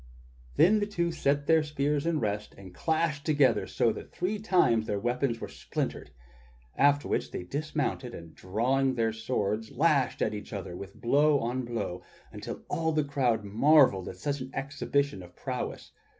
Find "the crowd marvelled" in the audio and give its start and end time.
12.91-14.09